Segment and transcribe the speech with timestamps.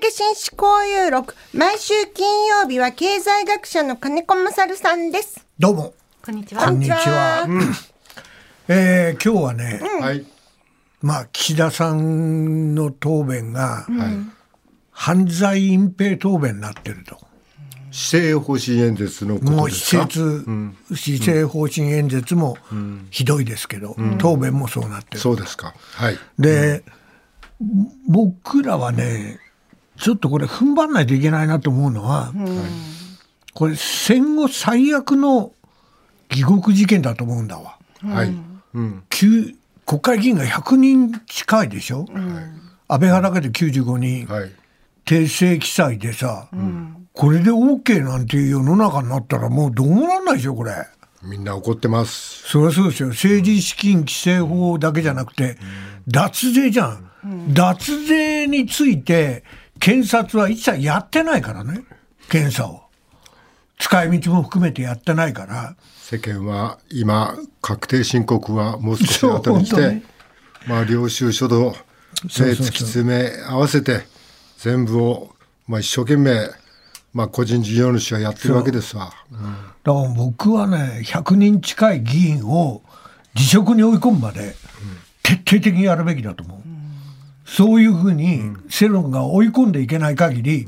[0.00, 1.34] け紳士交友録。
[1.52, 5.46] 毎週金曜日は経済学者の金子勝さんです。
[5.58, 5.94] どうも。
[6.24, 6.64] こんにちは。
[6.64, 7.46] こんにちは。
[8.68, 10.24] えー今日はね、はい。
[11.02, 13.88] まあ、岸田さんの答弁が、はい。
[14.90, 17.18] 犯罪隠蔽答弁になってると。
[17.90, 20.06] 施政方針演説のこもうとですか？
[20.06, 20.46] 施設、
[20.94, 22.56] 施政方針演説も
[23.10, 25.20] ひどいですけど、答弁もそうなってる。
[25.20, 25.74] そうですか。
[25.94, 26.18] はい。
[26.38, 26.84] で、
[28.08, 29.38] 僕らはね、
[30.00, 32.32] ちょっとこれ踏ん張らないといけないなと思うのは、
[33.54, 35.52] これ戦後最悪の
[36.30, 37.78] 疑獄事件だと思うんだわ。
[38.02, 38.32] はい。
[38.74, 39.02] うん。
[39.10, 42.06] 旧国会議員が100人近いでしょ、
[42.88, 44.50] 安倍派だけで95人、はい。
[45.04, 46.48] 訂正記載でさ、
[47.12, 50.72] これで OK なんていう世の中になったらもうどうもなんないでしょこれ。
[51.22, 52.48] みんな怒ってます。
[52.48, 55.58] そりゃそうですよ政治資金規正法だけじゃなくて、
[56.08, 59.44] 脱税じゃん、脱税について
[59.80, 61.82] 検察は一切やってないからね。
[62.28, 62.82] 検査を。
[63.78, 65.74] 使い道も含めてやってないから。
[66.02, 70.02] 世間は今確定申告はもう少し後にして、ね
[70.66, 71.74] まあ領収書と、
[72.24, 74.02] 突き詰め合わせて
[74.58, 75.30] 全部を
[75.66, 76.50] まあ一生懸命
[77.14, 79.14] まあ個人事業主はやってるわけですわ。
[79.32, 82.82] だから僕はね100人近い議員を
[83.34, 84.54] 辞職に追い込むまで
[85.22, 86.59] 徹底的にやるべきだと思う、
[87.56, 90.66] そういうふうに世論が追い込んでいけない限り、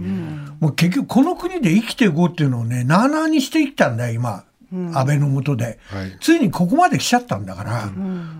[0.58, 4.44] もう結局この国で生きていこうっていうのをねなあなあにしてきたんだよ今、
[4.92, 6.16] 安倍の下で、はい。
[6.20, 7.90] ついにここまで来ちゃったんだから、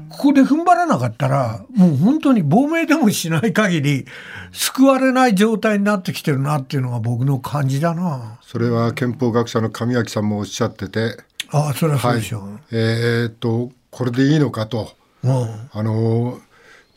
[0.08, 4.06] ここで踏ん張らなかったらもう本当に亡命でもしない限り
[4.50, 8.38] 救われない状態になってきてるなっていうのが僕の感じだな。
[8.42, 11.16] それは憲法学者の上脇さんもおっしゃってて、
[11.50, 12.20] ああそれはそうはい。
[12.20, 12.60] でしょう、。
[12.72, 14.90] えーっとこれでいいのかと。
[15.22, 15.68] うん。
[15.70, 16.38] あの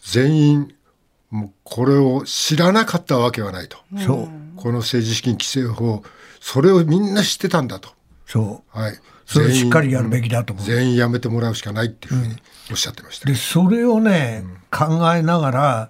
[0.03, 0.75] 全員
[1.36, 4.30] もうこれを知らなかったわけはないと、そう。
[4.55, 6.02] この政治資金規正法
[6.39, 7.89] それをみんな知ってたんだと、
[8.25, 8.80] そう。
[8.80, 10.66] はい、それを全員しっかりやるべきだと思う。
[10.66, 12.35] 全員やめてもらうしかないっていうふうに
[12.72, 15.90] おっしゃってました、でそれをね、考えながら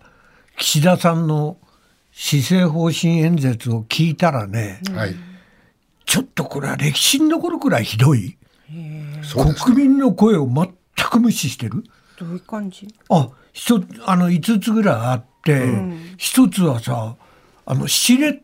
[0.57, 1.57] 岸田さんの
[2.11, 5.15] 施政方針演説を聞いたらね、はい。
[6.05, 8.37] ちょっとこれは歴史に残るくらいひどい。
[9.65, 10.73] 国民の声を全
[11.09, 11.83] く無視してる。
[12.17, 12.87] どういう感じ？
[13.09, 15.34] あ一つあの5つぐらいあって、
[16.17, 17.15] 一つはさ
[17.65, 18.39] あのしれっ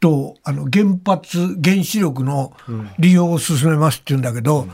[0.00, 2.52] とあの原発原子力の
[2.98, 4.66] 利用を進めますって言うんだけど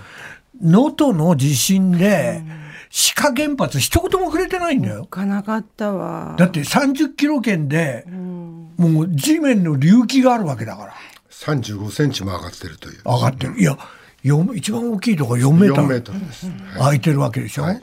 [0.60, 2.42] 能登、の地震で
[2.90, 5.04] 志賀原発一言も触れてないんだよ。
[5.04, 6.34] かなかったわ。
[6.38, 10.94] だって30キロ圏で、もう地面の隆起があるわけだから。
[11.30, 13.02] 35センチも上がってるという。
[13.04, 13.60] 上がってる。
[13.60, 13.78] いや
[14.24, 16.56] よ一番大きいところ4メータ4メーートルです、はい。
[16.78, 17.82] 空いてるわけでしょ、はい。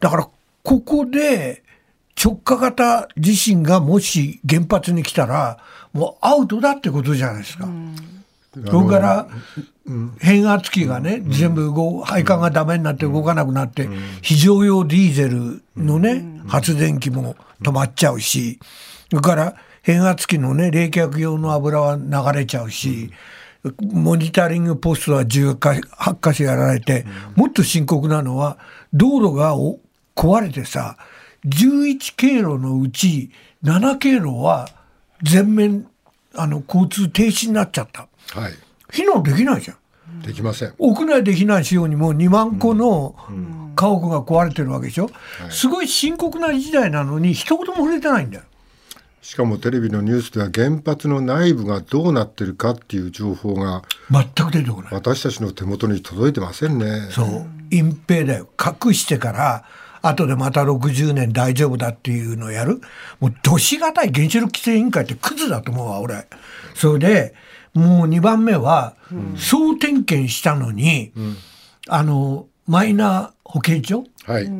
[0.00, 0.28] だから
[0.64, 1.62] ここで
[2.22, 5.58] 直下型地震がもし原発に来たら
[5.92, 7.68] もうアウトだってことじゃないですか。
[8.66, 9.28] それから
[10.18, 13.88] 変圧器がね、全部動配管がダメになって動かなくなって、
[14.20, 18.58] 非常用ディーゼルのね、発電機も止まっちゃうし、
[19.10, 23.10] それから変圧器のね、冷却用の油は流れちゃうし、
[23.80, 27.06] モニタリングポストは10か8箇所やられて、
[27.36, 28.58] もっと深刻なのは、
[28.92, 29.78] 道路がお
[30.16, 30.96] 壊れてさ、
[31.48, 33.30] 11経路のうち
[33.64, 34.68] 7経路は
[35.22, 35.86] 全面
[36.34, 38.08] あの交通停止になっちゃった。
[38.30, 38.52] はい
[38.90, 39.78] 避難できないじゃん。
[40.22, 43.14] できません屋内で避難しようにも2万個の
[43.76, 45.10] 家屋が壊れてるわけでしょ、
[45.50, 48.44] すごい深刻な事態なのに一言も触れてないんだよ。
[49.20, 54.94] しかもテレビのニュースでは原発の内部がどうなってるかっていう情報が全く出てこない。
[54.94, 57.46] 私たちの手元に届いてませんねそう。
[57.70, 58.48] 隠蔽だよ。
[58.58, 59.64] 隠してから、
[60.02, 62.80] 後でまた60年大丈夫だっていうのをやる。
[63.20, 66.26] もう、どしがたい原子力規制委員会ってクズだと思うわ、俺。
[66.74, 67.34] それで、
[67.74, 68.94] もう2番目は、
[69.36, 71.12] 総点検したのに、
[71.88, 74.52] あの、マイナ保険証はい、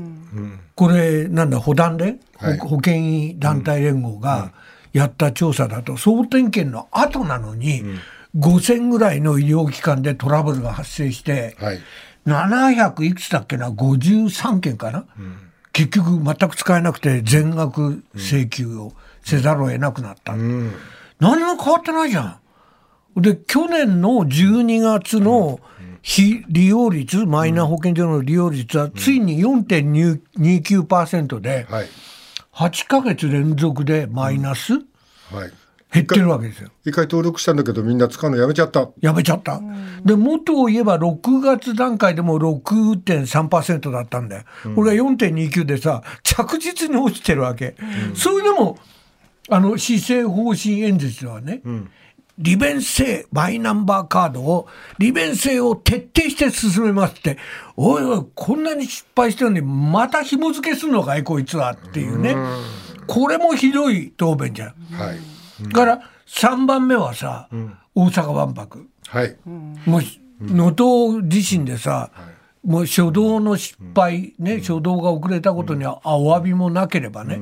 [0.74, 2.58] これなんだ保団で、はい。
[2.58, 4.52] ほ保険医団体連合が
[4.94, 7.82] やった調査だと、総点検の後なのに、
[8.36, 11.80] 5000ぐらいの医療機関でトラブルが発生して、はい
[12.28, 15.04] 700いくつだっけな？53件かな、
[15.72, 18.92] 結局全く使えなくて全額請求を
[19.22, 20.72] せざるを得なくなった、うん
[21.20, 22.40] 何も変わってないじゃ
[23.16, 23.20] ん。
[23.20, 25.58] で去年の12月の
[26.02, 31.86] 非利用率マイナ保険証の利用率はついに4.29%ではい。
[32.52, 34.74] 8ヶ月連続でマイナス？
[34.74, 34.82] はい
[35.92, 36.68] 減ってるわけですよ。
[36.84, 39.60] 一回登録したんだけどみんな使うのやめちゃったやめちゃった。
[40.04, 44.44] で、元を言えば6月段階でも6.3%だったんだよ。
[44.74, 47.74] これが4.29でさ、着実に落ちてるわけ。
[48.14, 48.78] それでも、
[49.48, 51.62] あの施政方針演説ではね、
[52.38, 54.68] 利便性マイナンバーカードを
[54.98, 57.36] 利便性を徹底して進めますって
[57.76, 62.36] おいおいこんなに失敗してるのにまた紐付けするのかいこいつはっていうね
[63.08, 64.68] これもひどい答弁じゃん。
[64.94, 65.37] はい。
[65.60, 67.48] だから3番目はさ、
[67.94, 68.88] 大阪万博。
[69.08, 69.36] はい。
[69.44, 70.02] もう
[70.40, 72.10] 能登地震でさ、
[72.64, 77.40] もう初動の失敗、ね、初動が遅れたことにはあお詫びもなければね、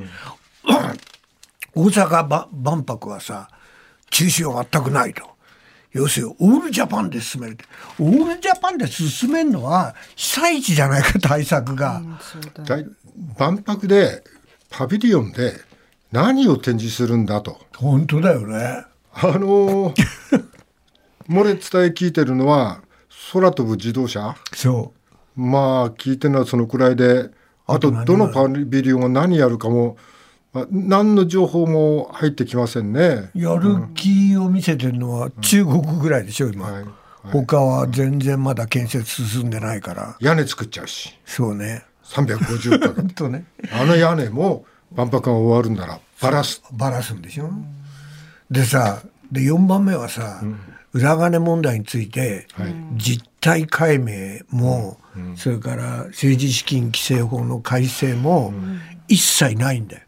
[1.75, 3.49] 大阪ば万博はさ
[4.09, 5.37] 中止は全くないと。
[5.91, 7.57] 要するにオールジャパンで進める
[7.99, 12.01] オールジャパンで進めるのは被災地じゃないか対策が、
[12.65, 12.85] だい
[13.37, 14.23] 万博で
[14.69, 15.59] パビリオンで
[16.11, 17.59] 何を展示するんだと。
[17.75, 18.85] 本当だよね。
[19.13, 19.93] あのー
[21.29, 22.81] 漏れ伝え聞いてるのは
[23.33, 24.35] 空飛ぶ自動車？
[24.53, 24.93] そ
[25.35, 27.29] まあ聞いてるのはそのくらいで
[27.65, 29.97] あとどのパビリオンが何やるかも、
[30.53, 33.29] まあ、何の情報も入ってきませんね。
[33.35, 36.85] うやる気を見せてるのは中国ぐらいでしょ今、はい。
[37.29, 40.15] 他は全然まだ建設進んでないから。
[40.21, 41.13] 屋根作っちゃうし。
[41.25, 41.83] そうね。
[42.05, 43.23] 350かけて。
[43.27, 43.45] ね。
[43.73, 44.65] あの屋根も
[44.95, 46.61] 万博が終わるならバラす。
[46.71, 47.49] バラすんでしょ、
[48.49, 49.01] でさ
[49.31, 50.41] で4番目はさ、
[50.93, 52.47] 裏金問題について、
[52.95, 54.97] 実態解明も、
[55.35, 58.53] それから政治資金規正法の改正も、
[59.07, 60.03] 一切ないんだよ。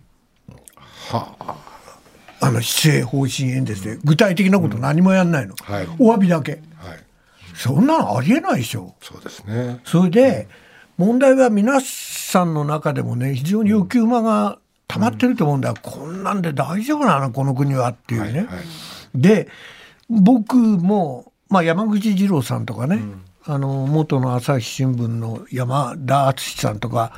[1.12, 2.52] あ。
[2.52, 4.00] の施政方針演説で。
[4.04, 5.88] 具体的なこと何もやんないの、はい。
[6.00, 6.52] お詫びだけ。
[6.52, 6.62] はい。
[7.54, 8.96] そんなのありえないでしょ。
[9.02, 9.82] そうですね。
[9.84, 10.48] それで
[10.98, 14.60] 問題は皆さんの中でもね非常に欲求間が
[14.90, 17.32] 溜まってると思うんだ、こんなんで大丈夫なの？
[17.32, 18.40] この国はっていうね。
[18.40, 18.48] はい
[19.16, 19.48] で
[20.10, 23.00] 僕も、まあ、山口二郎さんとかね、
[23.44, 27.12] あの元の朝日新聞の山田敦さんとか、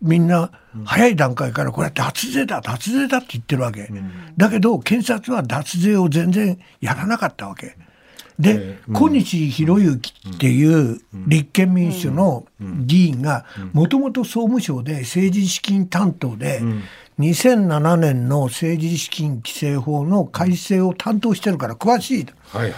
[0.00, 0.50] みんな
[0.84, 3.88] 早い段階からこれは脱税だ脱税だって言ってるわけ、
[4.36, 7.76] だけど検察は脱税を全然やらなかったわけ。
[8.38, 16.60] で、小西博之っていう立憲民主の議員がもともと総務省で政治資金担当で
[17.30, 22.34] 2007年の政治資金規正法の改正を担当してるから詳しいと。
[22.48, 22.72] はいはい。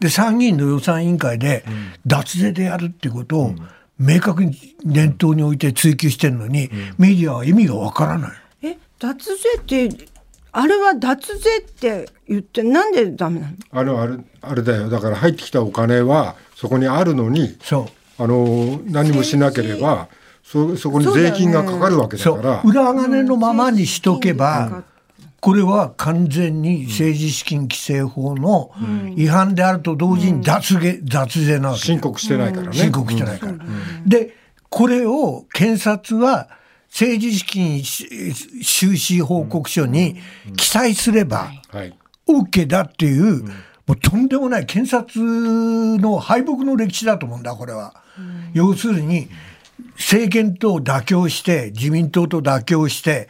[0.00, 1.64] で参議院の予算委員会で
[2.06, 3.54] 脱税でやるってことを
[3.98, 8.30] 明確に念頭に置いて追及してるのにメディアは意味がわからない。
[8.62, 9.30] え脱
[9.68, 10.06] 税って
[10.52, 13.54] あれは脱税って言ってなんでダメなの？
[13.72, 14.88] あのあれあれだよ。
[14.88, 18.22] だから入ってきたお金はそこにあるのにそう。
[18.22, 20.08] あの何もしなければ
[20.50, 22.62] そそこに税金がかかるわけだそから。
[22.64, 24.82] う裏金のままにしとけば、
[25.40, 28.70] これは完全に政治資金規正法の
[29.14, 32.72] 違反であると同時に脱税,、脱税なわけ申告してないからね。
[32.72, 33.52] 申告してないから。
[34.06, 34.34] で
[34.70, 36.48] これを検察は
[36.88, 40.16] 政治資金収支報告書に
[40.56, 41.94] 記載すればはい。
[42.26, 43.52] OK だっていう、も
[43.88, 45.22] うとんでもない検察
[45.98, 47.94] の敗北の歴史だと思うんだこれは。
[48.54, 49.28] 要するに
[49.96, 53.28] 政権と妥協して自民党と妥協して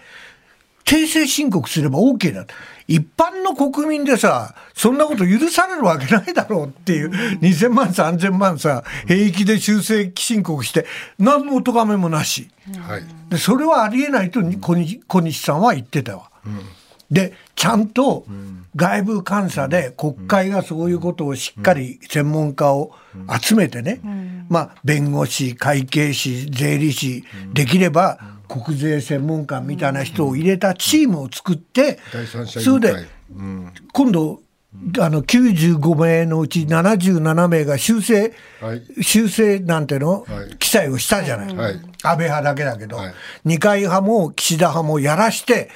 [0.85, 2.47] 訂正申告すれば OK だ。
[2.87, 10.87] 一般の国民でさそんなこと許されるわけないだろうっていう2000万3000万さ平気で修正申告して
[11.19, 12.49] 何の咎めもなし。
[12.81, 13.03] はい。
[13.29, 16.31] でそれはありえないと小西さんは言ってたわ。
[17.11, 18.25] でちゃんと
[18.77, 22.93] 外部監査で国会がそういうことをしっかり専門家を
[23.43, 24.01] 集めてね、
[24.49, 33.07] まあ、弁護士会計士税理士できれば国税専門官みたいな人を入れたチームを作って第三者委それで
[33.93, 34.41] 今度
[35.01, 39.03] あの95名のうち77名が修正、はい。
[39.03, 40.57] 修正なんての、はい。
[40.59, 41.75] 記載をしたじゃない、はい。
[41.75, 43.15] 安倍派だけだけど、はい。
[43.45, 45.71] 二階派も岸田派もやらして、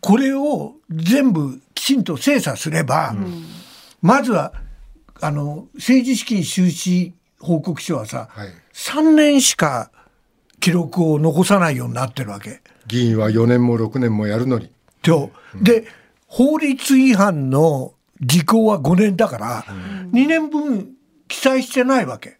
[0.00, 3.16] これを全部きちんと精査すれば、
[4.00, 4.52] まずは
[5.20, 8.48] あの政治資金収支報告書はさ、はい。
[8.72, 9.90] 3年しか
[10.60, 12.60] 記録を残さないようになってるわけ。
[12.86, 14.70] 議員は4年も6年もやるのに。
[15.02, 15.86] とで
[16.28, 19.64] 法律違反の時効は5年だから、
[20.12, 20.94] 2年分
[21.28, 22.38] 記載してないわけ。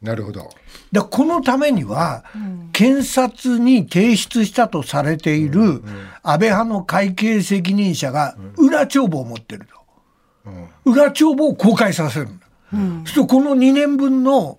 [0.00, 0.50] なるほど。
[0.90, 2.24] だこのためには、
[2.72, 5.82] 検察に提出したとされている
[6.22, 10.50] 安倍派の会計責任者が裏帳簿を持ってると。
[10.84, 12.46] 裏帳簿を公開させるんだ。
[12.72, 14.58] そうするとこの2年分の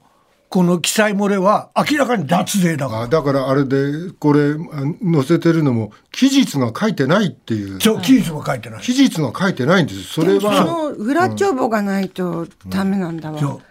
[0.53, 3.01] この記載漏れは明らかに脱税だから。
[3.01, 4.55] あだからあれでこれあ
[5.01, 7.81] 載せてるのも期日が書いてないっていう。
[7.81, 8.81] そう、期日も書いてない。
[8.83, 10.03] 期日が書いてないんです。
[10.03, 13.61] それそはの裏帳簿がないとダメなんだわ、そ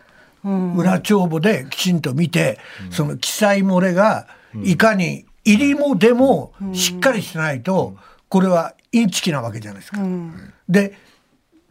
[0.44, 0.76] う。
[0.76, 2.58] 裏帳簿できちんと見て、
[2.90, 4.26] その記載漏れが
[4.64, 7.94] いかに入りも出もしっかりしないと、
[8.28, 10.00] これはインチキなわけじゃないですか。
[10.68, 10.98] で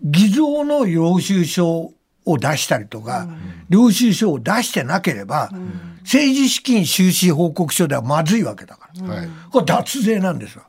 [0.01, 1.91] 偽造の領収書
[2.25, 3.27] を出したりとか、
[3.69, 5.49] 領収書を出してなければ、
[6.01, 9.29] 政治資金収支報告書ではまずいわけだから、はい。
[9.51, 10.65] これ脱税なんですわ。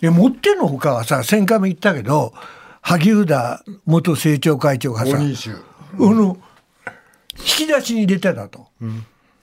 [0.00, 2.34] で持ってんのほかはさ1000回も言ったけど
[2.82, 5.56] 萩生田元政調会長がさ五人衆あ
[5.98, 6.36] の
[7.38, 8.68] 引き出しに入れてたと、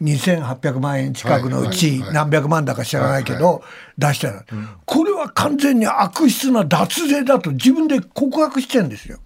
[0.02, 3.64] 2800万円近くのうち何百万だか知らないけど、
[3.98, 4.44] 出してた、
[4.86, 9.20] これは完全に悪質な脱税だと自分で告白してんですよ。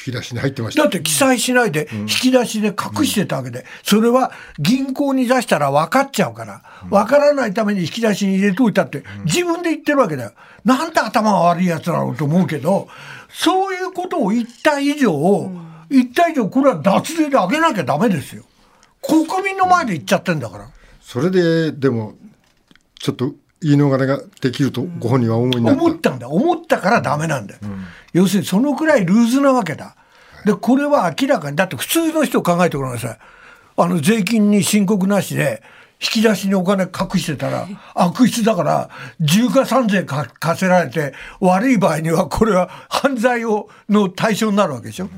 [0.00, 0.82] 引き出しに入ってました。
[0.82, 10.32] だって記載しないで引き出しで隠してたわけで、それは銀行に出したら分かっちゃうから、分からないために引き出しに入れといたって自分で言ってるわけだよ。
[10.64, 12.88] なんて頭が悪いやつだろうと思うけど、
[13.28, 15.50] そういうことを言った以上、
[15.90, 18.44] 言った以上これは脱税で上げなきゃダメですよ。
[19.02, 20.68] 国民の前で言っちゃってんだから。
[21.00, 22.14] それででも
[22.98, 26.28] ちょっと言い逃れができるとご本人は思い思ったんだ。
[26.28, 27.60] 思ったからダメなんだよ、
[28.12, 29.96] 要するにそのくらいルーズなわけだ。
[30.44, 33.18] でこれは明らかにだって普通の人を考えてごらんなさい。
[33.76, 35.62] あの税金に申告なしで
[36.02, 38.90] 引き出しにお金隠してたら悪質だから
[39.20, 45.10] 重加算税か課せられて悪い場合にはこれは犯罪をの対象になるわけでしょ。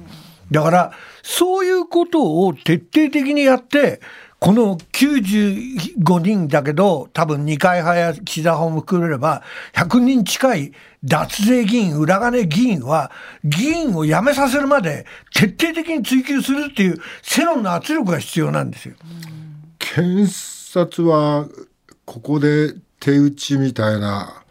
[0.50, 4.00] だからそういうことを徹底的にやって
[4.42, 10.72] この95人だけど多分二階派や岸田派も含めれば100人近い
[11.04, 13.12] 脱税議員裏金議員は
[13.44, 18.96] 議員を辞めさせるまで徹底的に追及するっていう世論の圧力が必要なんですよ。
[19.78, 21.46] 検察は
[22.04, 24.42] ここで手打ちみたいな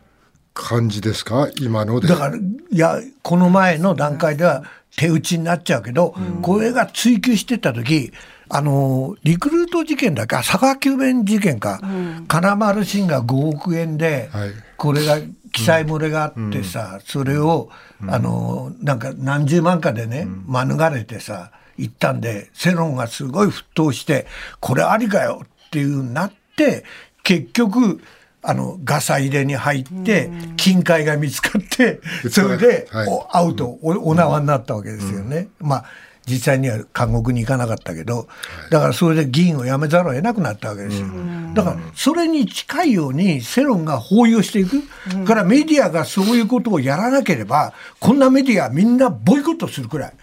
[0.53, 1.49] 感じですか？
[1.59, 2.07] 今ので。
[2.07, 2.41] だからい
[2.77, 4.63] やこの前の段階では
[4.95, 8.13] 手打ちになっちゃうけど、これが追及してった時
[8.53, 11.79] あのリクルート事件だっけあ佐川急便事件か、
[12.27, 14.49] 金丸信が5億円で、はい。
[14.75, 15.19] これが
[15.53, 17.69] 記載漏れがあってさ、それを、
[18.07, 24.27] あのなんか何十万かでね、免れてさ行ったんで世論がすごい沸騰して
[24.59, 26.83] これありかよっていうなって
[27.23, 28.01] 結局
[28.43, 33.07] あのガサ入れに入って金塊が見つかってそれで、はい。
[33.07, 35.47] おアウトおお縄になったわけですよね。
[35.59, 35.85] まあ
[36.27, 38.27] 実際には監獄に行かなかったけど
[38.69, 41.07] だからそれで議員を辞めざるを得なくなったわけですよ。
[41.53, 44.83] だからそれに近いように世論が包囲をしていく、
[45.25, 50.13] からメディアがそういうことをやらなければこんなメディアみんなボイコットするくらい。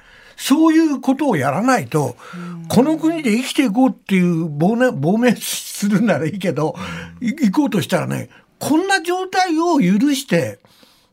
[0.41, 2.17] そういうことをやらないと、
[2.69, 6.77] この国で生きていこうっていう亡命亡命するならいいけど、
[7.21, 10.61] い行こうとしたらね、こんな状態を許して、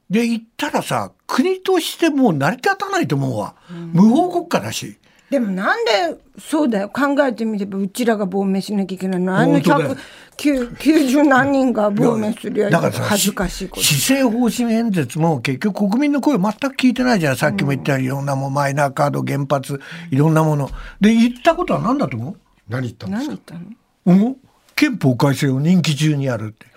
[0.09, 3.55] で、行ったらさ、国としてもう成り立たないと思うわ。
[3.69, 4.97] 無法国家だし。
[5.29, 5.91] でもなんで
[6.37, 6.89] そうだよ。
[6.89, 9.35] 考えてみればうちらが亡命しなきゃいけないの。
[9.35, 9.97] あの本当だよ。
[10.37, 13.81] 190何人が亡命するやだからさ恥ずかしいこと。
[13.81, 17.37] 施政方針演説も結局国民の声を全く聞いてないじゃん。
[17.37, 19.81] さっきも言ったようにいろんなもんマイナーカード原発
[20.11, 20.69] いろんなもの。
[21.01, 22.37] で言ったことは何だと思う？
[22.69, 23.27] 何言ったんですか？
[23.27, 24.27] 何言ったの？
[24.27, 24.37] うん。
[24.75, 26.67] 憲法改正を任期中にやるって。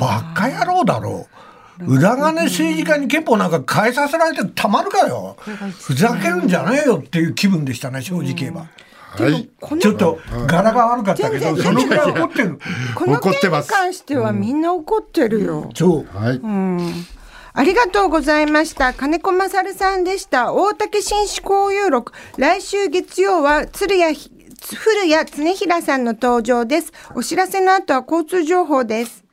[0.00, 1.34] バカ野郎だろう
[1.80, 5.36] 裏金政治家に憲法なんか変えさせられてたまるかよ。
[5.80, 8.66] ふざけるんじゃねえよっていう気分でしたね正直言えば。
[9.16, 9.48] はい。
[9.60, 12.58] このちょっと柄が悪かったけ全然どそのぐらい怒ってる。
[12.94, 13.70] この件に怒ってます。
[13.70, 16.18] 関してはみんな怒ってるよ、そう。
[16.18, 16.40] はい、
[17.52, 18.92] ありがとうございました。
[18.92, 20.52] 金子勝さんでした。
[20.52, 22.12] 大竹紳士交友録。
[22.38, 24.30] 来週月曜は鶴谷ひ、
[24.74, 26.92] 古谷恒平さんの登場です。
[27.14, 29.23] お知らせの後は交通情報です。